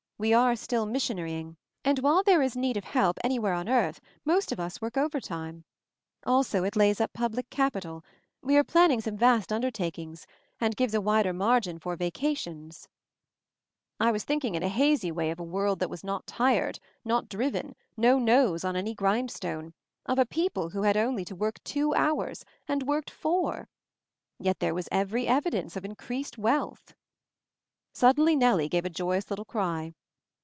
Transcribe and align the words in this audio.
We 0.21 0.33
are 0.35 0.55
still 0.55 0.85
missionary 0.85 1.33
ing. 1.33 1.57
And 1.83 1.97
while 1.97 2.21
there 2.21 2.43
is 2.43 2.55
need 2.55 2.77
of 2.77 2.83
help 2.83 3.17
any 3.23 3.39
where 3.39 3.53
on 3.55 3.67
earth, 3.67 3.99
most 4.23 4.51
of 4.51 4.59
us 4.59 4.79
work 4.79 4.95
overtime. 4.95 5.65
Also 6.27 6.63
it 6.63 6.75
lays 6.75 7.01
up 7.01 7.11
public 7.11 7.49
capital— 7.49 8.05
we 8.43 8.55
are 8.55 8.63
plan 8.63 8.89
MOVING 8.91 8.99
THE 8.99 9.11
MOUNTAIN 9.13 9.13
63 9.13 9.13
ning* 9.15 9.17
some 9.17 9.17
vast 9.39 9.51
undertakings— 9.51 10.27
and 10.61 10.75
gives 10.75 10.93
a 10.93 11.01
wider 11.01 11.33
margin 11.33 11.79
for 11.79 11.97
vacations/' 11.97 12.85
I 13.99 14.11
was 14.11 14.23
thinking 14.23 14.53
in 14.53 14.61
a 14.61 14.67
hazy 14.69 15.11
way 15.11 15.31
of 15.31 15.39
a 15.39 15.43
world 15.43 15.79
that 15.79 15.89
was 15.89 16.03
not 16.03 16.27
tired, 16.27 16.79
not 17.03 17.27
driven, 17.27 17.73
no 17.97 18.19
nose 18.19 18.63
on 18.63 18.75
any 18.75 18.93
grindstone; 18.93 19.73
of 20.05 20.19
a 20.19 20.25
people 20.27 20.69
who 20.69 20.85
only 20.85 21.21
had 21.21 21.27
to 21.29 21.35
work 21.35 21.63
two 21.63 21.95
hours— 21.95 22.45
and 22.67 22.83
worked 22.83 23.09
four 23.09 23.69
I 24.39 24.43
Yet 24.43 24.59
there 24.59 24.75
was 24.75 24.87
every 24.91 25.25
evidence 25.25 25.75
of 25.75 25.83
increased 25.83 26.37
wealth 26.37 26.93
Suddenly 27.91 28.35
Nellie 28.35 28.69
gave 28.69 28.85
a 28.85 28.89
joyous 28.91 29.31
little 29.31 29.45
cry. 29.45 29.95